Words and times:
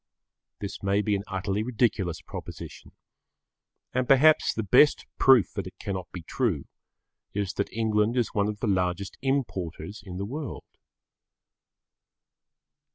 This 0.59 0.81
may 0.81 1.03
be 1.03 1.15
an 1.15 1.23
utterly 1.27 1.61
ridiculous 1.61 2.21
proposition, 2.21 2.93
and 3.93 4.07
perhaps 4.07 4.51
the 4.51 4.63
best 4.63 5.05
proof 5.19 5.53
that 5.53 5.67
it 5.67 5.77
cannot 5.77 6.11
be 6.11 6.23
true, 6.23 6.65
is 7.35 7.53
that 7.53 7.71
England 7.71 8.17
is 8.17 8.29
one 8.33 8.47
of 8.49 8.61
the 8.61 8.67
largest 8.67 9.15
importers 9.21 10.01
in 10.03 10.17
the 10.17 10.25
world. 10.25 10.65